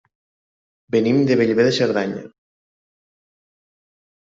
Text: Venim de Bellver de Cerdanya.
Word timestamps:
Venim 0.95 1.19
de 1.27 1.37
Bellver 1.43 1.67
de 1.69 1.75
Cerdanya. 1.79 2.25